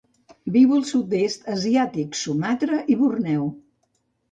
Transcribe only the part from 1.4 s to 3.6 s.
asiàtic, Sumatra i Borneo.